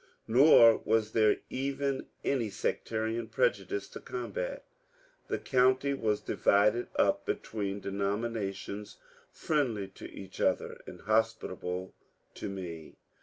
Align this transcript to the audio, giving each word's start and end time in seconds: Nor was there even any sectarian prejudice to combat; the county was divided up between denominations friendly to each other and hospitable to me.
Nor 0.27 0.79
was 0.79 1.11
there 1.11 1.37
even 1.51 2.07
any 2.23 2.49
sectarian 2.49 3.27
prejudice 3.27 3.87
to 3.89 3.99
combat; 3.99 4.65
the 5.27 5.37
county 5.37 5.93
was 5.93 6.21
divided 6.21 6.87
up 6.95 7.23
between 7.23 7.81
denominations 7.81 8.97
friendly 9.31 9.87
to 9.89 10.11
each 10.11 10.41
other 10.41 10.81
and 10.87 11.01
hospitable 11.01 11.93
to 12.33 12.49
me. 12.49 12.95